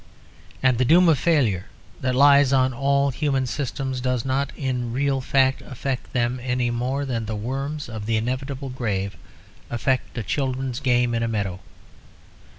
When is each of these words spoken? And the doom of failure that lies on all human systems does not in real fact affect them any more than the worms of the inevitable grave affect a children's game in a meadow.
And 0.63 0.79
the 0.79 0.83
doom 0.83 1.07
of 1.09 1.19
failure 1.19 1.67
that 1.99 2.15
lies 2.15 2.51
on 2.51 2.73
all 2.73 3.11
human 3.11 3.45
systems 3.45 4.01
does 4.01 4.25
not 4.25 4.51
in 4.57 4.93
real 4.93 5.21
fact 5.21 5.61
affect 5.61 6.11
them 6.11 6.39
any 6.41 6.71
more 6.71 7.05
than 7.05 7.27
the 7.27 7.35
worms 7.35 7.87
of 7.87 8.07
the 8.07 8.17
inevitable 8.17 8.69
grave 8.69 9.15
affect 9.69 10.17
a 10.17 10.23
children's 10.23 10.79
game 10.79 11.13
in 11.13 11.21
a 11.21 11.27
meadow. 11.27 11.59